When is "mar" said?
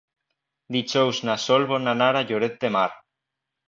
2.81-2.91